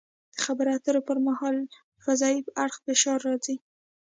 د 0.33 0.35
خبرو 0.45 0.69
اترو 0.77 1.01
پر 1.07 1.17
مهال 1.27 1.55
په 2.03 2.11
ضعیف 2.21 2.45
اړخ 2.63 2.75
فشار 2.85 3.19
راځي 3.27 3.55